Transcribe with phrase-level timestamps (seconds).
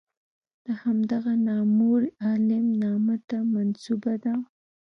[0.65, 4.33] د همدغه نامور عالم نامه ته منسوبه ده.